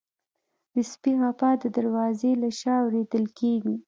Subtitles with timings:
[0.73, 3.75] د سپي غپا د دروازې له شا اورېدل کېږي.